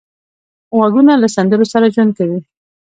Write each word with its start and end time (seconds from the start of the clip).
غوږونه 0.77 1.13
له 1.21 1.27
سندرو 1.35 1.65
سره 1.73 1.85
ژوند 1.93 2.11
کوي 2.17 2.39